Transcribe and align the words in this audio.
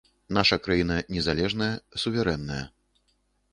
Наша 0.37 0.57
краіна 0.67 0.95
незалежная, 1.17 1.69
суверэнная. 2.05 2.61